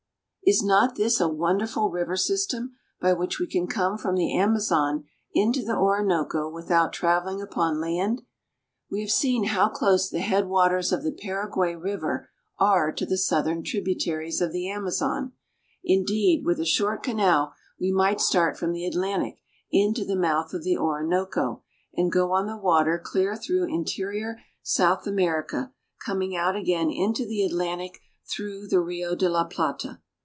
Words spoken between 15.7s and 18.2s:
Indeed, with a short canal, we might